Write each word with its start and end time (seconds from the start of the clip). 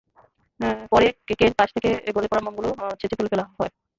পরে 0.91 1.07
কেকের 1.27 1.51
পাশ 1.57 1.69
থেকে 1.75 1.89
গলে 2.15 2.27
পড়া 2.29 2.43
মোমগুলো 2.43 2.69
চেঁছে 2.99 3.15
তুলে 3.17 3.31
ফেলা 3.31 3.45
হয়। 3.49 3.71